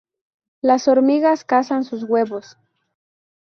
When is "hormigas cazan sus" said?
0.87-2.01